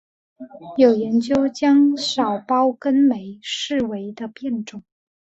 [0.77, 4.81] 有研究将少孢根霉视为的变种。